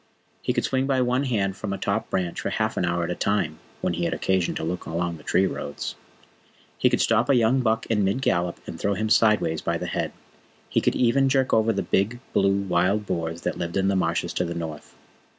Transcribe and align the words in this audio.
He 0.41 0.51
could 0.51 0.63
swing 0.65 0.87
by 0.87 0.99
one 1.01 1.25
hand 1.25 1.55
from 1.55 1.71
a 1.71 1.77
top 1.77 2.09
branch 2.09 2.41
for 2.41 2.49
half 2.49 2.75
an 2.75 2.85
hour 2.85 3.03
at 3.03 3.11
a 3.11 3.15
time, 3.15 3.59
when 3.81 3.93
he 3.93 4.05
had 4.05 4.15
occasion 4.15 4.55
to 4.55 4.63
look 4.63 4.87
along 4.87 5.17
the 5.17 5.23
tree 5.23 5.45
roads. 5.45 5.93
He 6.79 6.89
could 6.89 7.01
stop 7.01 7.29
a 7.29 7.35
young 7.35 7.59
buck 7.61 7.85
in 7.85 8.03
mid 8.03 8.23
gallop 8.23 8.59
and 8.65 8.79
throw 8.79 8.95
him 8.95 9.11
sideways 9.11 9.61
by 9.61 9.77
the 9.77 9.85
head. 9.85 10.11
He 10.69 10.81
could 10.81 10.95
even 10.95 11.29
jerk 11.29 11.53
over 11.53 11.71
the 11.71 11.83
big, 11.83 12.19
blue 12.33 12.61
wild 12.61 13.05
boars 13.05 13.41
that 13.41 13.59
lived 13.59 13.77
in 13.77 13.89
the 13.89 13.95
Marshes 13.95 14.41
of 14.41 14.47
the 14.47 14.55
North. 14.55 14.95